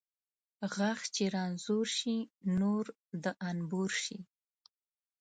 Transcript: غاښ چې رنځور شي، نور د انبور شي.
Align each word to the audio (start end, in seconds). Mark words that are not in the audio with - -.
غاښ 0.73 0.99
چې 1.15 1.23
رنځور 1.35 1.87
شي، 1.97 2.17
نور 2.59 2.85
د 3.23 3.25
انبور 3.49 3.91
شي. 4.03 4.19